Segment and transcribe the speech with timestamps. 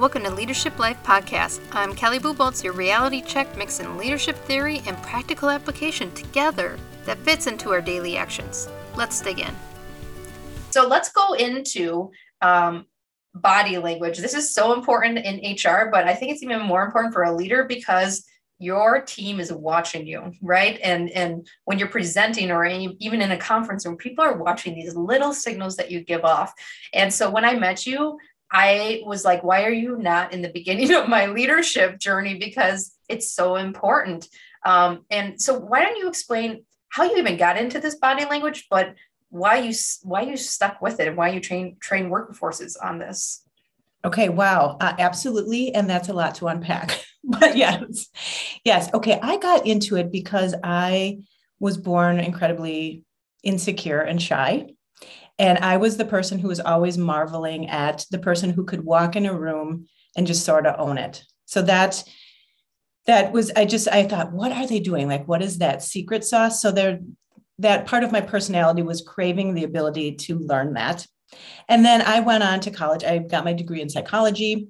[0.00, 1.60] Welcome to Leadership Life Podcast.
[1.72, 7.46] I'm Kelly Buboltz, your reality check mixing leadership theory and practical application together that fits
[7.46, 8.66] into our daily actions.
[8.96, 9.54] Let's dig in.
[10.70, 12.86] So let's go into um,
[13.34, 14.16] body language.
[14.16, 17.36] This is so important in HR, but I think it's even more important for a
[17.36, 18.24] leader because
[18.60, 23.30] your team is watching you right and and when you're presenting or any, even in
[23.30, 26.52] a conference room people are watching these little signals that you give off
[26.92, 28.18] and so when i met you
[28.50, 32.94] i was like why are you not in the beginning of my leadership journey because
[33.08, 34.28] it's so important
[34.62, 38.66] um, and so why don't you explain how you even got into this body language
[38.70, 38.94] but
[39.30, 43.42] why you why you stuck with it and why you train train workforces on this
[44.04, 48.08] okay wow uh, absolutely and that's a lot to unpack but yes,
[48.64, 48.92] yes.
[48.94, 49.18] Okay.
[49.22, 51.18] I got into it because I
[51.58, 53.04] was born incredibly
[53.42, 54.74] insecure and shy.
[55.40, 59.16] And I was the person who was always marveling at the person who could walk
[59.16, 61.24] in a room and just sort of own it.
[61.46, 62.04] So that
[63.06, 65.08] that was I just I thought, what are they doing?
[65.08, 66.60] Like, what is that secret sauce?
[66.60, 67.00] So there
[67.58, 71.06] that part of my personality was craving the ability to learn that.
[71.70, 73.02] And then I went on to college.
[73.02, 74.68] I got my degree in psychology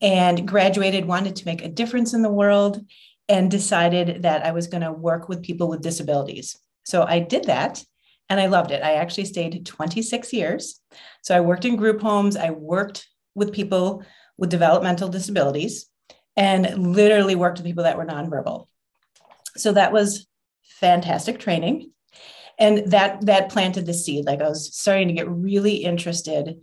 [0.00, 2.80] and graduated, wanted to make a difference in the world,
[3.28, 6.56] and decided that I was going to work with people with disabilities.
[6.84, 7.84] So I did that
[8.28, 8.82] and I loved it.
[8.82, 10.80] I actually stayed 26 years.
[11.22, 14.04] So I worked in group homes, I worked with people
[14.36, 15.86] with developmental disabilities,
[16.36, 18.68] and literally worked with people that were nonverbal.
[19.56, 20.26] So that was
[20.62, 21.90] fantastic training.
[22.58, 24.24] And that that planted the seed.
[24.24, 26.56] Like I was starting to get really interested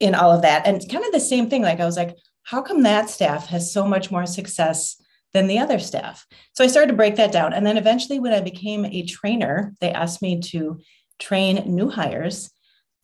[0.00, 0.66] in all of that.
[0.66, 1.62] And kind of the same thing.
[1.62, 5.00] Like I was like, how come that staff has so much more success
[5.34, 6.26] than the other staff?
[6.54, 7.52] So I started to break that down.
[7.52, 10.80] And then eventually, when I became a trainer, they asked me to
[11.18, 12.50] train new hires,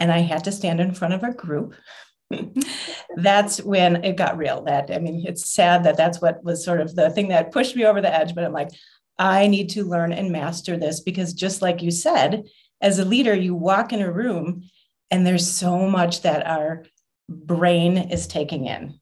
[0.00, 1.74] and I had to stand in front of a group.
[3.16, 4.62] that's when it got real.
[4.64, 7.74] That, I mean, it's sad that that's what was sort of the thing that pushed
[7.74, 8.70] me over the edge, but I'm like,
[9.18, 12.44] I need to learn and master this because just like you said,
[12.80, 14.62] as a leader, you walk in a room
[15.10, 16.84] and there's so much that our
[17.28, 19.00] brain is taking in.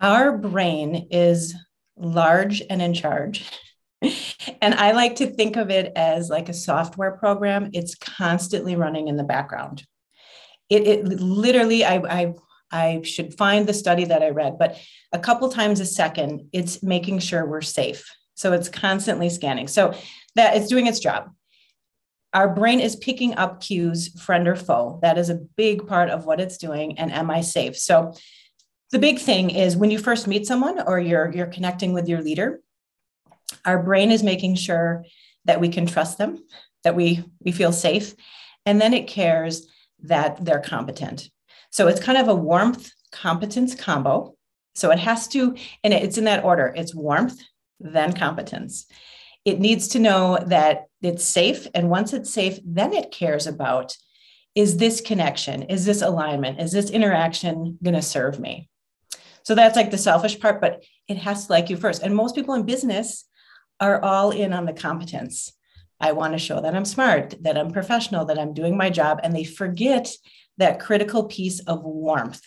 [0.00, 1.54] Our brain is
[1.96, 3.48] large and in charge.
[4.60, 7.70] and I like to think of it as like a software program.
[7.72, 9.84] It's constantly running in the background.
[10.68, 12.34] It, it literally, I, I,
[12.70, 14.78] I should find the study that I read, but
[15.12, 18.10] a couple times a second, it's making sure we're safe.
[18.34, 19.68] So it's constantly scanning.
[19.68, 19.94] So
[20.34, 21.30] that it's doing its job.
[22.32, 24.98] Our brain is picking up cues, friend or foe.
[25.02, 26.98] That is a big part of what it's doing.
[26.98, 27.76] And am I safe?
[27.76, 28.14] So
[28.92, 32.22] the big thing is when you first meet someone or you're you're connecting with your
[32.22, 32.60] leader
[33.64, 35.04] our brain is making sure
[35.44, 36.38] that we can trust them
[36.84, 38.14] that we we feel safe
[38.66, 39.66] and then it cares
[40.02, 41.28] that they're competent.
[41.70, 44.36] So it's kind of a warmth competence combo.
[44.74, 46.72] So it has to and it's in that order.
[46.76, 47.40] It's warmth
[47.80, 48.86] then competence.
[49.44, 53.96] It needs to know that it's safe and once it's safe then it cares about
[54.54, 58.68] is this connection is this alignment is this interaction going to serve me
[59.44, 62.02] so that's like the selfish part, but it has to like you first.
[62.02, 63.24] And most people in business
[63.80, 65.52] are all in on the competence.
[66.00, 69.20] I want to show that I'm smart, that I'm professional, that I'm doing my job.
[69.22, 70.10] And they forget
[70.58, 72.42] that critical piece of warmth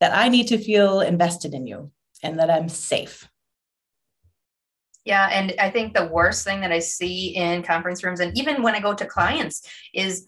[0.00, 1.90] that I need to feel invested in you
[2.22, 3.28] and that I'm safe.
[5.04, 5.28] Yeah.
[5.30, 8.74] And I think the worst thing that I see in conference rooms, and even when
[8.74, 9.62] I go to clients,
[9.94, 10.26] is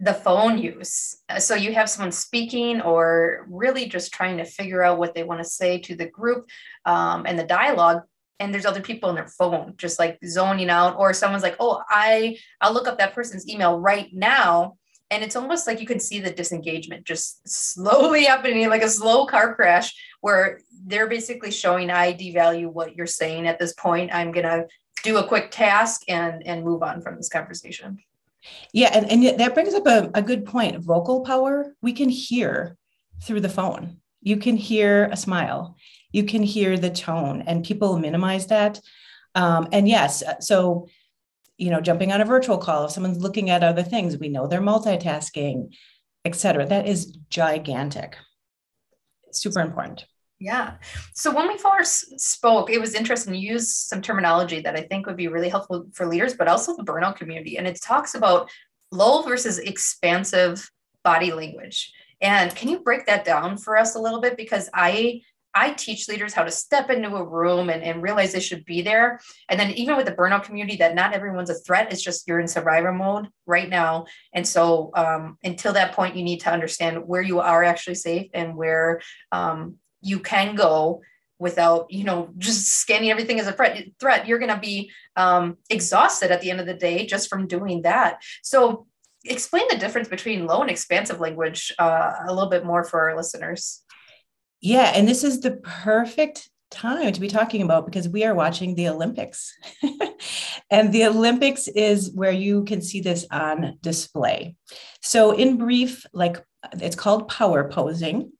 [0.00, 1.18] the phone use.
[1.28, 5.22] Uh, so you have someone speaking or really just trying to figure out what they
[5.22, 6.48] want to say to the group
[6.86, 8.02] um, and the dialogue.
[8.40, 11.82] And there's other people on their phone just like zoning out, or someone's like, "Oh,
[11.90, 14.78] I I'll look up that person's email right now,"
[15.10, 19.26] and it's almost like you can see the disengagement just slowly happening, like a slow
[19.26, 24.10] car crash, where they're basically showing, "I devalue what you're saying at this point.
[24.10, 24.64] I'm gonna
[25.04, 27.98] do a quick task and and move on from this conversation."
[28.72, 30.82] Yeah, and, and that brings up a, a good point.
[30.82, 32.76] Vocal power, we can hear
[33.22, 33.98] through the phone.
[34.22, 35.76] You can hear a smile,
[36.12, 38.80] you can hear the tone, and people minimize that.
[39.34, 40.88] Um, and yes, uh, so
[41.56, 44.46] you know, jumping on a virtual call, if someone's looking at other things, we know
[44.46, 45.74] they're multitasking,
[46.24, 46.64] et cetera.
[46.64, 48.16] That is gigantic.
[49.32, 50.06] super important.
[50.40, 50.76] Yeah.
[51.12, 53.34] So when we first spoke, it was interesting.
[53.34, 56.74] You used some terminology that I think would be really helpful for leaders, but also
[56.74, 57.58] the burnout community.
[57.58, 58.50] And it talks about
[58.90, 60.68] low versus expansive
[61.04, 61.92] body language.
[62.22, 64.38] And can you break that down for us a little bit?
[64.38, 65.20] Because I
[65.52, 68.82] I teach leaders how to step into a room and, and realize they should be
[68.82, 69.20] there.
[69.48, 71.92] And then even with the burnout community, that not everyone's a threat.
[71.92, 74.06] It's just you're in survivor mode right now.
[74.32, 78.30] And so um, until that point, you need to understand where you are actually safe
[78.32, 79.00] and where
[79.32, 81.02] um, you can go
[81.38, 84.26] without you know just scanning everything as a threat threat.
[84.26, 87.82] You're going to be um, exhausted at the end of the day just from doing
[87.82, 88.20] that.
[88.42, 88.86] So
[89.24, 93.16] explain the difference between low and expansive language uh, a little bit more for our
[93.16, 93.82] listeners.
[94.60, 98.74] Yeah and this is the perfect time to be talking about because we are watching
[98.74, 99.56] the olympics.
[100.70, 104.54] And the olympics is where you can see this on display.
[105.02, 106.36] So in brief like
[106.80, 108.32] it's called power posing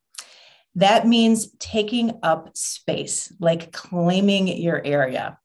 [0.76, 5.38] that means taking up space, like claiming your area.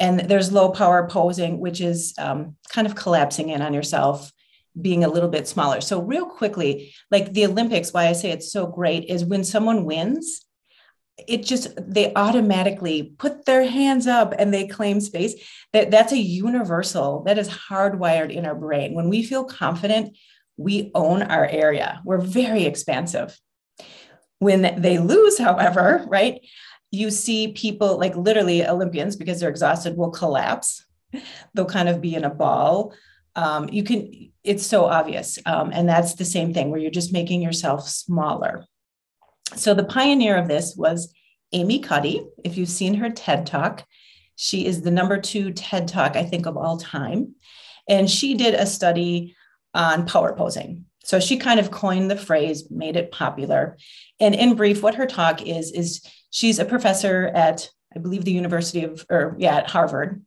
[0.00, 4.32] And there's low power posing, which is um, kind of collapsing in on yourself,
[4.80, 5.80] being a little bit smaller.
[5.80, 9.84] So, real quickly, like the Olympics, why I say it's so great is when someone
[9.84, 10.44] wins,
[11.26, 15.34] it just they automatically put their hands up and they claim space
[15.72, 20.16] that that's a universal that is hardwired in our brain when we feel confident
[20.56, 23.36] we own our area we're very expansive
[24.38, 26.40] when they lose, however, right,
[26.90, 30.84] you see people like literally Olympians because they're exhausted will collapse.
[31.54, 32.94] They'll kind of be in a ball.
[33.36, 35.38] Um, you can, it's so obvious.
[35.44, 38.64] Um, and that's the same thing where you're just making yourself smaller.
[39.56, 41.12] So the pioneer of this was
[41.52, 42.26] Amy Cuddy.
[42.44, 43.84] If you've seen her TED Talk,
[44.36, 47.34] she is the number two TED Talk, I think, of all time.
[47.88, 49.34] And she did a study
[49.74, 50.84] on power posing.
[51.08, 53.78] So she kind of coined the phrase, made it popular.
[54.20, 58.32] And in brief, what her talk is, is she's a professor at, I believe, the
[58.32, 60.22] University of, or yeah, at Harvard.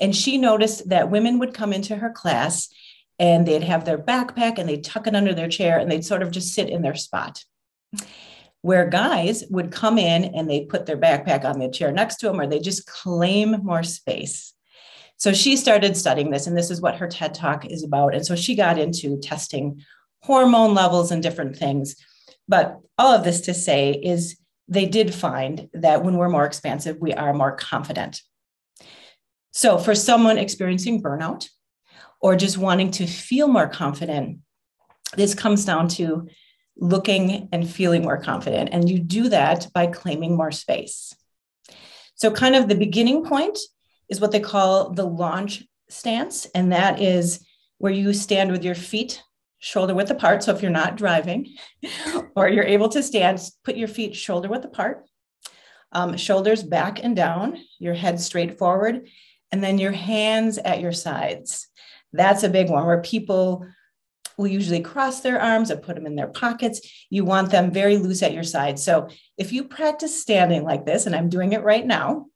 [0.00, 2.68] And she noticed that women would come into her class
[3.20, 6.22] and they'd have their backpack and they'd tuck it under their chair and they'd sort
[6.22, 7.44] of just sit in their spot.
[8.62, 12.26] Where guys would come in and they'd put their backpack on the chair next to
[12.26, 14.52] them or they just claim more space.
[15.16, 18.14] So she started studying this, and this is what her TED talk is about.
[18.14, 19.84] And so she got into testing
[20.22, 21.96] hormone levels and different things.
[22.46, 24.38] But all of this to say is
[24.68, 28.22] they did find that when we're more expansive, we are more confident.
[29.52, 31.48] So for someone experiencing burnout
[32.20, 34.40] or just wanting to feel more confident,
[35.16, 36.28] this comes down to
[36.76, 38.70] looking and feeling more confident.
[38.72, 41.14] And you do that by claiming more space.
[42.14, 43.58] So, kind of the beginning point
[44.08, 46.46] is what they call the launch stance.
[46.46, 47.44] And that is
[47.78, 49.22] where you stand with your feet
[49.58, 50.42] shoulder width apart.
[50.42, 51.54] So if you're not driving
[52.36, 55.04] or you're able to stand, put your feet shoulder width apart,
[55.92, 59.08] um, shoulders back and down, your head straight forward,
[59.50, 61.68] and then your hands at your sides.
[62.12, 63.66] That's a big one where people
[64.36, 66.80] will usually cross their arms or put them in their pockets.
[67.10, 68.78] You want them very loose at your side.
[68.78, 72.26] So if you practice standing like this, and I'm doing it right now,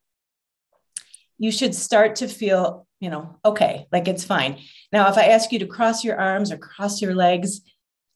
[1.37, 4.59] you should start to feel you know, okay, like it's fine.
[4.93, 7.59] Now, if I ask you to cross your arms or cross your legs,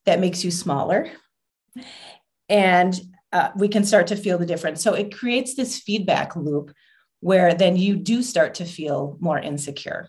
[0.06, 1.12] that makes you smaller.
[2.48, 2.98] And
[3.34, 4.81] uh, we can start to feel the difference.
[4.81, 6.72] So it creates this feedback loop
[7.19, 10.07] where then you do start to feel more insecure.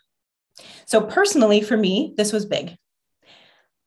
[0.87, 2.77] So, personally, for me, this was big.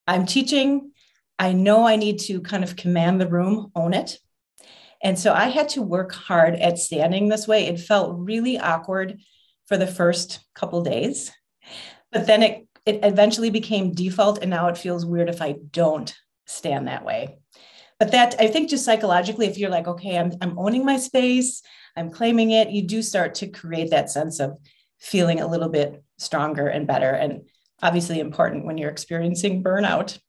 [0.08, 0.92] I'm teaching.
[1.40, 4.18] I know I need to kind of command the room, own it.
[5.02, 7.68] And so I had to work hard at standing this way.
[7.68, 9.20] It felt really awkward
[9.72, 11.32] for the first couple days.
[12.12, 16.14] But then it, it eventually became default, and now it feels weird if I don't
[16.46, 17.38] stand that way.
[17.98, 21.62] But that I think just psychologically, if you're like, okay, I'm, I'm owning my space,
[21.96, 24.60] I'm claiming it, you do start to create that sense of
[25.00, 27.12] feeling a little bit stronger and better.
[27.12, 27.44] And
[27.82, 30.20] obviously important when you're experiencing burnout.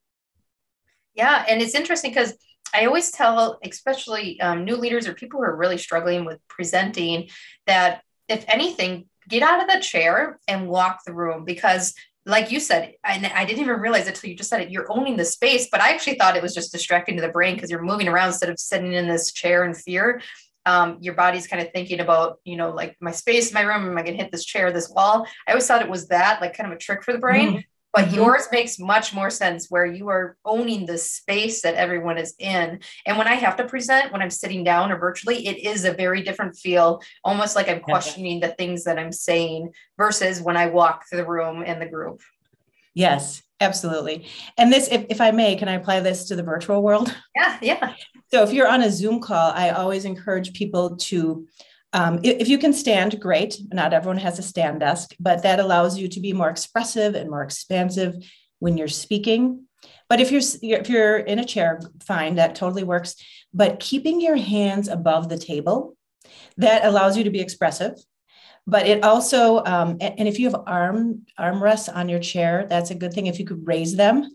[1.14, 1.44] Yeah.
[1.48, 2.34] And it's interesting because
[2.72, 7.28] I always tell, especially um, new leaders or people who are really struggling with presenting,
[7.66, 12.60] that if anything, get out of the chair and walk the room because like you
[12.60, 15.24] said, and I didn't even realize it until you just said it, you're owning the
[15.24, 18.06] space, but I actually thought it was just distracting to the brain because you're moving
[18.06, 20.22] around instead of sitting in this chair in fear.
[20.64, 23.98] Um, your body's kind of thinking about, you know, like my space, my room, am
[23.98, 25.26] I going to hit this chair, this wall?
[25.48, 27.48] I always thought it was that, like kind of a trick for the brain.
[27.48, 27.58] Mm-hmm.
[27.92, 28.14] But mm-hmm.
[28.16, 32.80] yours makes much more sense where you are owning the space that everyone is in.
[33.06, 35.92] And when I have to present, when I'm sitting down or virtually, it is a
[35.92, 40.66] very different feel, almost like I'm questioning the things that I'm saying versus when I
[40.66, 42.20] walk through the room in the group.
[42.94, 44.26] Yes, absolutely.
[44.58, 47.14] And this, if, if I may, can I apply this to the virtual world?
[47.34, 47.94] Yeah, yeah.
[48.30, 51.46] So if you're on a Zoom call, I always encourage people to
[51.92, 53.58] um, if, you can stand, great.
[53.72, 57.28] Not everyone has a stand desk, but that allows you to be more expressive and
[57.28, 58.14] more expansive
[58.60, 59.66] when you're speaking.
[60.08, 63.16] But if you're if you're in a chair, fine, that totally works.
[63.52, 65.96] But keeping your hands above the table,
[66.56, 67.94] that allows you to be expressive.
[68.66, 72.94] But it also, um, and, if you have arm armrests on your chair, that's a
[72.94, 73.26] good thing.
[73.26, 74.30] If you could raise them,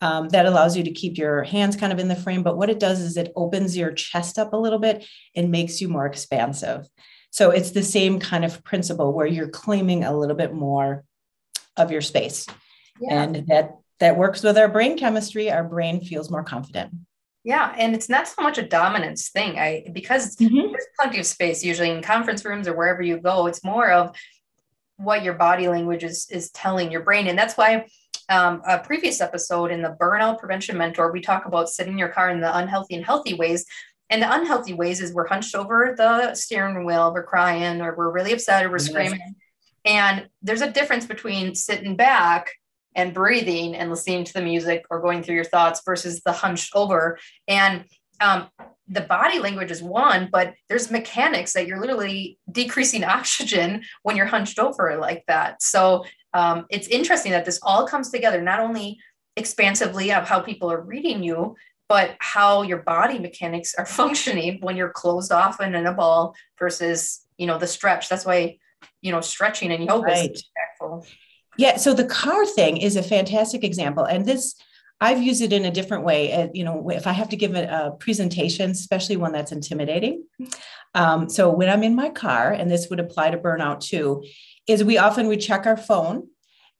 [0.00, 2.44] Um, that allows you to keep your hands kind of in the frame.
[2.44, 5.80] But what it does is it opens your chest up a little bit and makes
[5.80, 6.86] you more expansive.
[7.30, 11.04] So it's the same kind of principle where you're claiming a little bit more
[11.76, 12.46] of your space.
[13.00, 13.22] Yeah.
[13.22, 15.50] And that that works with our brain chemistry.
[15.50, 16.92] Our brain feels more confident.
[17.44, 19.58] Yeah, and it's not so much a dominance thing.
[19.58, 20.70] I because mm-hmm.
[20.70, 23.46] there's plenty of space usually in conference rooms or wherever you go.
[23.46, 24.14] It's more of
[24.96, 27.86] what your body language is is telling your brain, and that's why
[28.28, 32.08] um, a previous episode in the burnout prevention mentor we talk about sitting in your
[32.08, 33.64] car in the unhealthy and healthy ways.
[34.10, 38.10] And the unhealthy ways is we're hunched over the steering wheel, we're crying, or we're
[38.10, 39.34] really upset, or we're screaming.
[39.84, 42.50] And there's a difference between sitting back
[42.94, 46.74] and breathing and listening to the music or going through your thoughts versus the hunched
[46.74, 47.18] over.
[47.46, 47.84] And
[48.20, 48.48] um,
[48.88, 54.26] the body language is one, but there's mechanics that you're literally decreasing oxygen when you're
[54.26, 55.62] hunched over like that.
[55.62, 56.04] So
[56.34, 58.98] um, it's interesting that this all comes together, not only
[59.36, 61.56] expansively of how people are reading you,
[61.88, 66.34] but how your body mechanics are functioning when you're closed off and in a ball
[66.58, 68.08] versus, you know, the stretch.
[68.08, 68.58] That's why,
[69.00, 70.30] you know, stretching and yoga right.
[70.30, 70.44] is
[70.82, 71.06] impactful.
[71.56, 71.76] Yeah.
[71.76, 74.04] So the car thing is a fantastic example.
[74.04, 74.54] And this,
[75.00, 76.32] I've used it in a different way.
[76.32, 80.24] Uh, you know, if I have to give a, a presentation, especially one that's intimidating.
[80.94, 84.24] Um, so when I'm in my car, and this would apply to burnout too,
[84.66, 86.28] is we often we check our phone,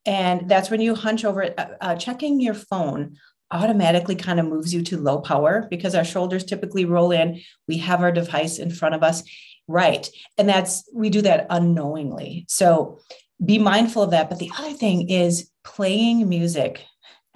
[0.05, 1.45] and that's when you hunch over.
[1.45, 3.17] Uh, uh, checking your phone
[3.51, 7.41] automatically kind of moves you to low power because our shoulders typically roll in.
[7.67, 9.23] We have our device in front of us,
[9.67, 10.09] right?
[10.37, 12.45] And that's we do that unknowingly.
[12.49, 12.99] So
[13.43, 14.29] be mindful of that.
[14.29, 16.85] But the other thing is playing music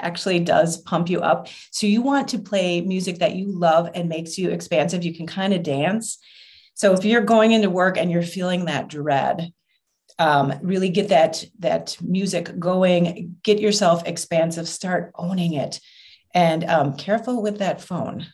[0.02, 1.48] actually does pump you up.
[1.70, 5.04] So you want to play music that you love and makes you expansive.
[5.04, 6.18] You can kind of dance.
[6.74, 9.52] So if you're going into work and you're feeling that dread,
[10.18, 13.36] um, really get that that music going.
[13.42, 14.68] Get yourself expansive.
[14.68, 15.80] Start owning it,
[16.34, 18.26] and um, careful with that phone.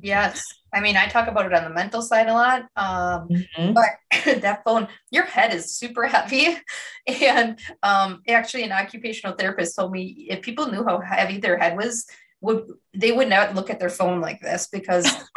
[0.00, 2.62] Yes, I mean, I talk about it on the mental side a lot.
[2.76, 3.72] Um, mm-hmm.
[3.72, 3.90] But
[4.42, 6.56] that phone, your head is super heavy.
[7.08, 11.76] And um, actually, an occupational therapist told me if people knew how heavy their head
[11.76, 12.06] was,
[12.40, 15.06] would they would not look at their phone like this because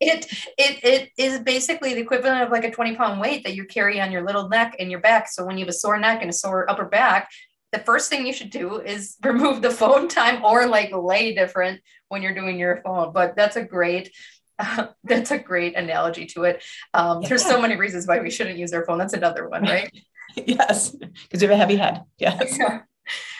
[0.00, 0.26] it
[0.58, 4.00] it it is basically the equivalent of like a 20 pound weight that you carry
[4.00, 5.28] on your little neck and your back.
[5.28, 7.28] So when you have a sore neck and a sore upper back,
[7.72, 11.80] the first thing you should do is remove the phone time or like lay different
[12.08, 13.12] when you're doing your phone.
[13.12, 14.12] But that's a great
[14.58, 16.64] uh, that's a great analogy to it.
[16.94, 17.22] Um.
[17.22, 18.98] There's so many reasons why we shouldn't use our phone.
[18.98, 19.90] That's another one, right?
[20.34, 22.02] yes, because you have a heavy head.
[22.18, 22.58] Yes.
[22.68, 22.80] Yeah.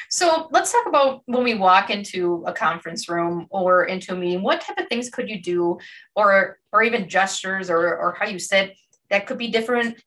[0.08, 4.40] So let's talk about when we walk into a conference room or into a meeting.
[4.40, 5.78] What type of things could you do,
[6.14, 8.76] or or even gestures, or or how you sit
[9.11, 10.00] that could be different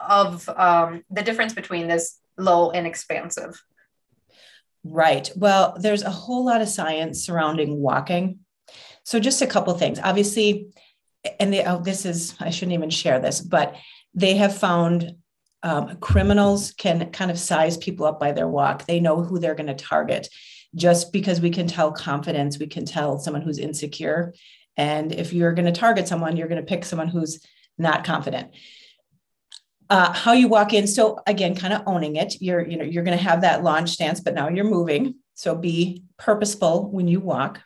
[0.00, 3.62] of um, the difference between this low and expansive.
[4.84, 5.30] Right.
[5.36, 8.40] Well, there's a whole lot of science surrounding walking
[9.04, 9.98] so just a couple things.
[10.02, 10.68] Obviously,
[11.38, 13.76] and they, oh, this is I shouldn't even share this, but
[14.14, 15.16] they have found
[15.62, 18.86] um, criminals can kind of size people up by their walk.
[18.86, 20.28] They know who they're going to target.
[20.74, 24.32] Just because we can tell confidence, we can tell someone who's insecure.
[24.76, 27.44] And if you're going to target someone, you're going to pick someone who's
[27.76, 28.52] not confident.
[29.90, 30.86] Uh, how you walk in.
[30.86, 32.40] So again, kind of owning it.
[32.40, 35.16] You're, you know, you're going to have that launch stance, but now you're moving.
[35.34, 37.60] So be purposeful when you walk.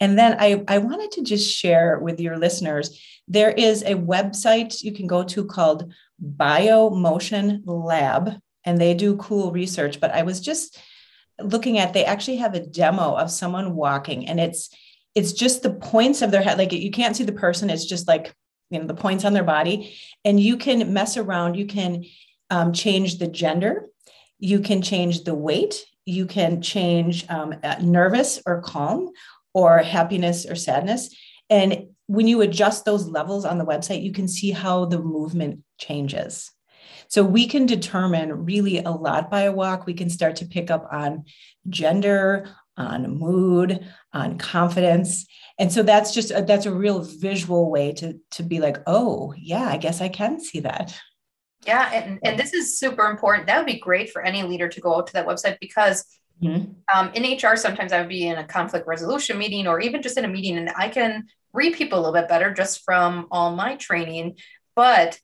[0.00, 4.82] And then I, I wanted to just share with your listeners there is a website
[4.82, 10.00] you can go to called BioMotion Lab, and they do cool research.
[10.00, 10.78] But I was just
[11.40, 14.70] looking at they actually have a demo of someone walking, and it's
[15.14, 16.58] it's just the points of their head.
[16.58, 18.34] Like you can't see the person, it's just like
[18.70, 21.54] you know the points on their body, and you can mess around.
[21.54, 22.04] You can
[22.50, 23.86] um, change the gender,
[24.38, 29.10] you can change the weight, you can change um, nervous or calm
[29.54, 31.14] or happiness or sadness.
[31.50, 35.62] And when you adjust those levels on the website, you can see how the movement
[35.78, 36.50] changes.
[37.08, 39.86] So we can determine really a lot by a walk.
[39.86, 41.24] We can start to pick up on
[41.68, 45.26] gender, on mood, on confidence.
[45.58, 49.34] And so that's just a, that's a real visual way to to be like, "Oh,
[49.36, 50.98] yeah, I guess I can see that."
[51.66, 53.46] Yeah, and, and this is super important.
[53.46, 56.04] That would be great for any leader to go out to that website because
[56.42, 56.72] Mm-hmm.
[56.94, 60.18] Um, in HR, sometimes I would be in a conflict resolution meeting or even just
[60.18, 63.56] in a meeting, and I can read people a little bit better just from all
[63.56, 64.36] my training.
[64.74, 65.18] But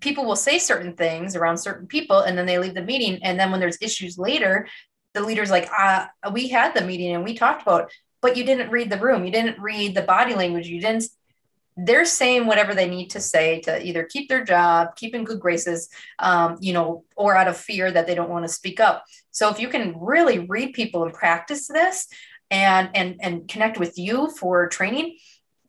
[0.00, 3.22] people will say certain things around certain people, and then they leave the meeting.
[3.22, 4.68] And then when there's issues later,
[5.18, 8.70] the leader's like, ah, we had the meeting and we talked about, but you didn't
[8.70, 9.24] read the room.
[9.24, 10.68] You didn't read the body language.
[10.68, 11.04] You didn't
[11.80, 15.38] they're saying whatever they need to say to either keep their job, keep in good
[15.38, 19.04] graces, um, you know, or out of fear that they don't want to speak up.
[19.30, 22.08] So if you can really read people and practice this
[22.50, 25.18] and and and connect with you for training,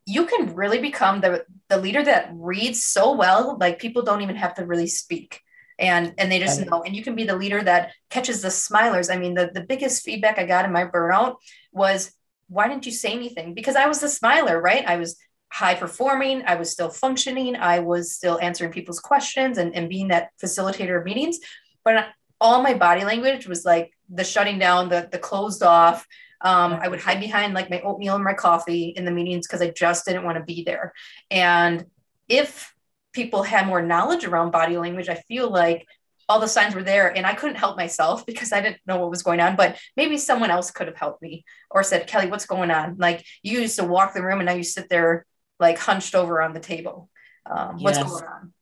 [0.04, 4.36] you can really become the the leader that reads so well, like people don't even
[4.36, 5.40] have to really speak.
[5.80, 9.10] And, and they just know and you can be the leader that catches the smilers
[9.10, 11.36] i mean the, the biggest feedback i got in my burnout
[11.72, 12.12] was
[12.48, 15.16] why didn't you say anything because i was the smiler right i was
[15.52, 16.42] high performing.
[16.46, 17.56] I was still functioning.
[17.56, 21.38] I was still answering people's questions and, and being that facilitator of meetings.
[21.84, 22.06] But
[22.40, 26.06] all my body language was like the shutting down, the, the closed off.
[26.40, 29.60] Um, I would hide behind like my oatmeal and my coffee in the meetings because
[29.60, 30.94] I just didn't want to be there.
[31.30, 31.84] And
[32.28, 32.74] if
[33.12, 35.86] people had more knowledge around body language, I feel like
[36.28, 39.10] all the signs were there and I couldn't help myself because I didn't know what
[39.10, 42.46] was going on, but maybe someone else could have helped me or said, Kelly, what's
[42.46, 42.96] going on?
[42.98, 45.26] Like you used to walk the room and now you sit there
[45.58, 47.08] like hunched over on the table.
[47.44, 48.52] Um, what's going on?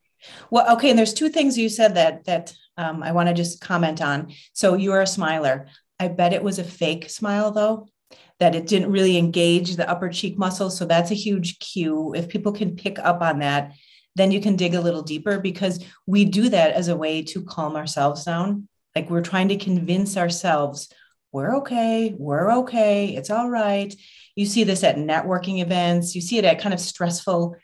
[0.50, 3.60] Well, okay, and there's two things you said that that um, I want to just
[3.60, 4.32] comment on.
[4.52, 5.68] So you are a smiler.
[6.00, 7.88] I bet it was a fake smile though,
[8.40, 10.70] that it didn't really engage the upper cheek muscle.
[10.70, 12.14] So that's a huge cue.
[12.14, 13.72] If people can pick up on that,
[14.16, 17.44] then you can dig a little deeper because we do that as a way to
[17.44, 18.68] calm ourselves down.
[18.94, 20.92] Like we're trying to convince ourselves
[21.30, 23.94] we're okay, we're okay, it's all right.
[24.34, 27.56] You see this at networking events, you see it at kind of stressful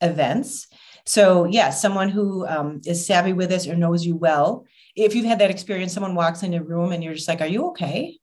[0.00, 0.68] events.
[1.04, 5.24] So, yeah, someone who um, is savvy with this or knows you well, if you've
[5.24, 8.18] had that experience, someone walks in a room and you're just like, Are you okay?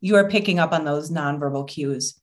[0.00, 2.18] You are picking up on those nonverbal cues.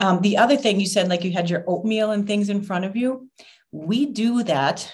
[0.00, 2.84] Um, the other thing you said, like you had your oatmeal and things in front
[2.84, 3.30] of you,
[3.72, 4.92] we do that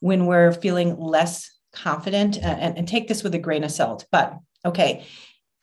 [0.00, 4.06] when we're feeling less confident uh, and, and take this with a grain of salt.
[4.10, 5.06] But okay,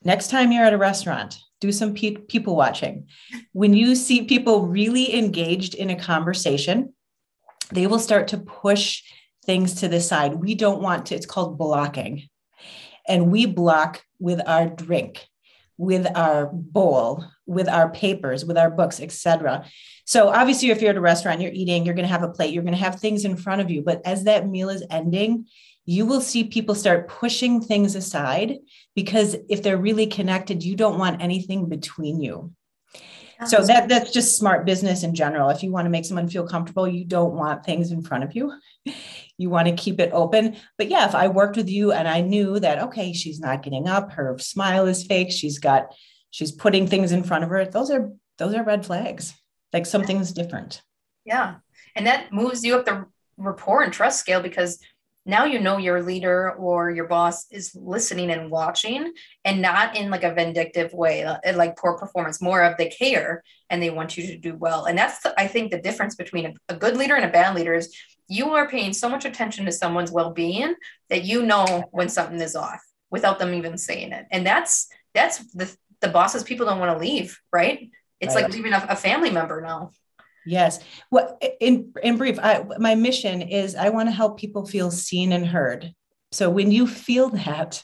[0.03, 3.07] next time you're at a restaurant, do some pe- people watching.
[3.51, 6.93] When you see people really engaged in a conversation,
[7.71, 9.03] they will start to push
[9.45, 10.35] things to the side.
[10.35, 12.27] We don't want to, it's called blocking.
[13.07, 15.27] And we block with our drink,
[15.77, 19.65] with our bowl, with our papers, with our books, etc.
[20.05, 22.53] So obviously, if you're at a restaurant, you're eating, you're going to have a plate,
[22.53, 23.81] you're going to have things in front of you.
[23.81, 25.47] But as that meal is ending,
[25.85, 28.57] you will see people start pushing things aside
[28.95, 32.51] because if they're really connected, you don't want anything between you.
[33.45, 35.49] So that that's just smart business in general.
[35.49, 38.35] If you want to make someone feel comfortable, you don't want things in front of
[38.35, 38.53] you.
[39.37, 40.55] You want to keep it open.
[40.77, 43.85] But yeah, if I worked with you and I knew that okay, she's not getting
[43.85, 45.93] up, her smile is fake, she's got
[46.35, 49.33] she's putting things in front of her, those are those are red flags.
[49.71, 50.81] Like something's different.
[51.23, 51.55] Yeah.
[51.95, 53.05] And that moves you up the
[53.37, 54.79] rapport and trust scale because
[55.25, 59.13] now you know your leader or your boss is listening and watching
[59.45, 63.41] and not in like a vindictive way uh, like poor performance more of they care
[63.69, 66.53] and they want you to do well and that's i think the difference between a,
[66.69, 67.93] a good leader and a bad leader is
[68.29, 70.75] you are paying so much attention to someone's well-being
[71.09, 75.39] that you know when something is off without them even saying it and that's that's
[75.53, 77.89] the the bosses people don't want to leave right
[78.19, 78.43] it's right.
[78.43, 79.89] like leaving a, a family member now
[80.45, 80.79] Yes.
[81.09, 85.31] Well, in in brief, I, my mission is I want to help people feel seen
[85.31, 85.93] and heard.
[86.31, 87.83] So when you feel that,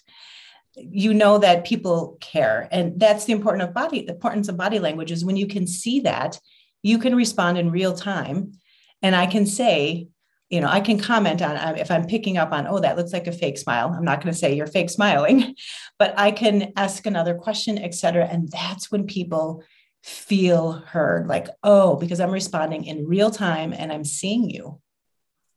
[0.76, 4.78] you know that people care, and that's the important of body the importance of body
[4.78, 6.40] language is when you can see that,
[6.84, 8.54] you can respond in real time,
[9.02, 10.08] and I can say,
[10.52, 13.26] you know, I can comment on if I'm picking up on, oh, that looks like
[13.26, 13.94] a fake smile.
[13.96, 15.56] I'm not going to say you're fake smiling,
[16.00, 19.64] but I can ask another question, et cetera, and that's when people
[20.04, 24.82] feel heard like oh because i'm responding in real time and i'm seeing you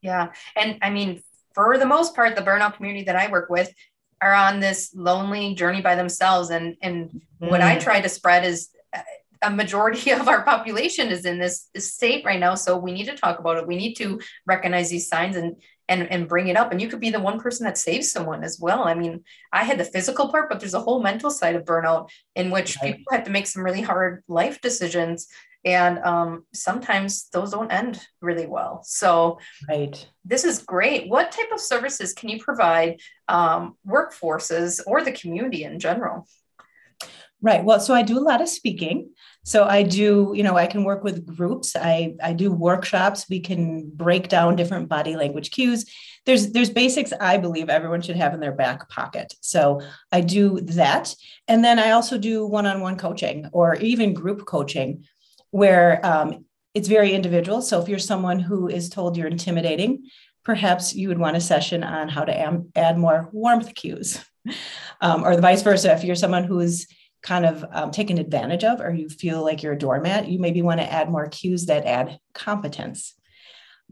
[0.02, 1.22] yeah and i mean
[1.54, 3.72] for the most part the burnout community that i work with
[4.20, 7.50] are on this lonely journey by themselves and and mm.
[7.50, 7.82] what i mm.
[7.82, 8.68] try to spread is
[9.44, 12.54] a majority of our population is in this state right now.
[12.54, 13.66] So we need to talk about it.
[13.66, 15.56] We need to recognize these signs and
[15.88, 16.72] and and bring it up.
[16.72, 18.84] And you could be the one person that saves someone as well.
[18.84, 22.08] I mean i had the physical part but there's a whole mental side of burnout
[22.34, 22.96] in which right.
[22.96, 25.28] people have to make some really hard life decisions.
[25.66, 28.82] And um, sometimes those don't end really well.
[28.84, 30.06] So right.
[30.22, 31.08] this is great.
[31.08, 36.26] What type of services can you provide um, workforces or the community in general
[37.44, 37.62] Right.
[37.62, 39.10] Well, so I do a lot of speaking.
[39.42, 41.76] So I do, you know, I can work with groups.
[41.76, 43.26] I I do workshops.
[43.28, 45.84] We can break down different body language cues.
[46.24, 49.34] There's there's basics I believe everyone should have in their back pocket.
[49.42, 51.14] So I do that,
[51.46, 55.04] and then I also do one-on-one coaching or even group coaching,
[55.50, 57.60] where um, it's very individual.
[57.60, 60.08] So if you're someone who is told you're intimidating,
[60.46, 64.18] perhaps you would want a session on how to am, add more warmth cues,
[65.02, 65.92] um, or the vice versa.
[65.92, 66.86] If you're someone who is
[67.24, 70.62] kind of um, taken advantage of or you feel like you're a doormat, you maybe
[70.62, 73.14] want to add more cues that add competence.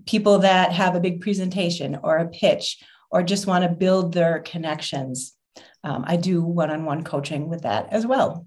[0.07, 2.79] people that have a big presentation or a pitch
[3.11, 5.35] or just want to build their connections.
[5.85, 8.47] Um, I do one on one coaching with that as well.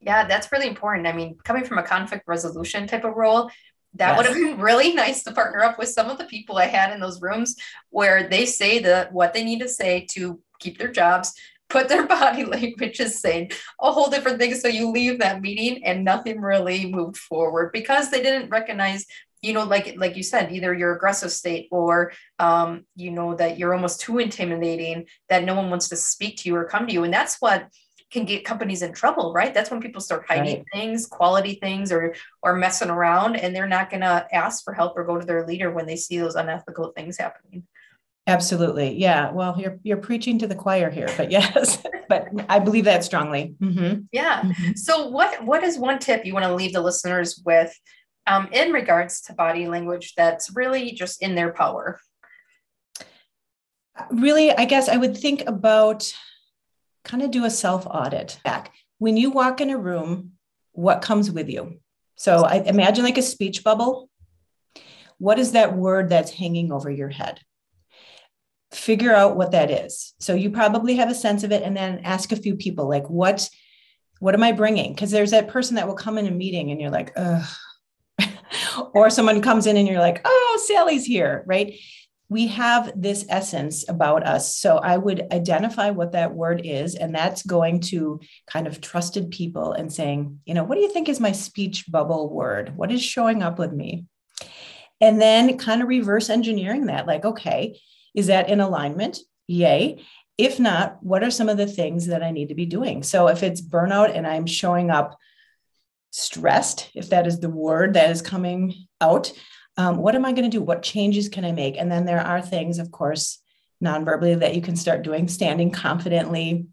[0.00, 1.06] Yeah, that's really important.
[1.06, 3.50] I mean, coming from a conflict resolution type of role,
[3.94, 4.16] that yes.
[4.16, 6.92] would have been really nice to partner up with some of the people I had
[6.92, 7.56] in those rooms
[7.90, 11.34] where they say that what they need to say to keep their jobs,
[11.70, 14.54] put their body language is saying a whole different thing.
[14.54, 19.06] So you leave that meeting and nothing really moved forward because they didn't recognize
[19.42, 23.58] you know like like you said either your aggressive state or um, you know that
[23.58, 26.92] you're almost too intimidating that no one wants to speak to you or come to
[26.92, 27.68] you and that's what
[28.10, 30.64] can get companies in trouble right that's when people start hiding right.
[30.72, 34.96] things quality things or or messing around and they're not going to ask for help
[34.96, 37.64] or go to their leader when they see those unethical things happening
[38.26, 42.84] absolutely yeah well you're you're preaching to the choir here but yes but i believe
[42.84, 44.00] that strongly mm-hmm.
[44.12, 44.72] yeah mm-hmm.
[44.74, 47.74] so what what is one tip you want to leave the listeners with
[48.30, 52.00] um, in regards to body language that's really just in their power?
[54.10, 56.10] Really, I guess I would think about
[57.04, 58.72] kind of do a self audit back.
[58.98, 60.32] When you walk in a room,
[60.72, 61.80] what comes with you?
[62.16, 64.08] So I imagine like a speech bubble.
[65.18, 67.40] What is that word that's hanging over your head?
[68.72, 70.14] Figure out what that is.
[70.20, 73.08] So you probably have a sense of it, and then ask a few people, like,
[73.08, 73.48] what,
[74.20, 74.92] what am I bringing?
[74.94, 77.46] Because there's that person that will come in a meeting, and you're like, ugh,
[78.94, 81.78] or someone comes in and you're like, oh, Sally's here, right?
[82.28, 84.56] We have this essence about us.
[84.56, 86.94] So I would identify what that word is.
[86.94, 90.92] And that's going to kind of trusted people and saying, you know, what do you
[90.92, 92.76] think is my speech bubble word?
[92.76, 94.06] What is showing up with me?
[95.00, 97.80] And then kind of reverse engineering that like, okay,
[98.14, 99.18] is that in alignment?
[99.46, 100.04] Yay.
[100.38, 103.02] If not, what are some of the things that I need to be doing?
[103.02, 105.18] So if it's burnout and I'm showing up
[106.10, 109.32] stressed, if that is the word that is coming out.
[109.76, 110.62] Um, what am I going to do?
[110.62, 111.76] What changes can I make?
[111.78, 113.38] And then there are things, of course,
[113.80, 116.66] non-verbally that you can start doing, standing confidently,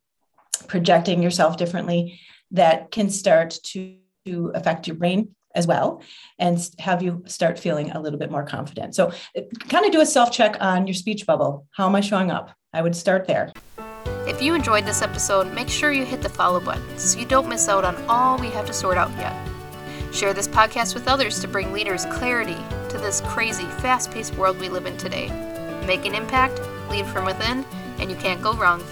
[0.67, 2.19] projecting yourself differently,
[2.51, 6.01] that can start to, to affect your brain as well
[6.39, 8.95] and have you start feeling a little bit more confident.
[8.95, 11.67] So, uh, kind of do a self check on your speech bubble.
[11.71, 12.51] How am I showing up?
[12.73, 13.51] I would start there.
[14.27, 17.49] If you enjoyed this episode, make sure you hit the follow button so you don't
[17.49, 19.35] miss out on all we have to sort out yet.
[20.13, 22.57] Share this podcast with others to bring leaders clarity
[22.89, 25.27] to this crazy, fast paced world we live in today.
[25.85, 27.65] Make an impact, lead from within,
[27.99, 28.83] and you can't go wrong.